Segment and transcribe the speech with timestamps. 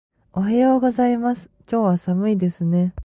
[0.33, 1.51] おはようございます。
[1.71, 2.95] 今日は寒いですね。